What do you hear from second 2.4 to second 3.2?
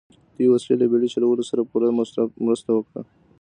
مرسته وکړه.